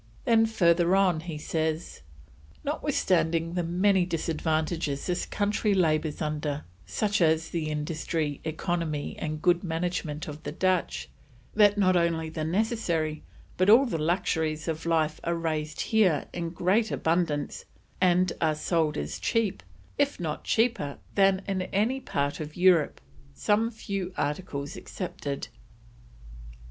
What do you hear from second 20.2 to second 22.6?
cheaper, than in any part of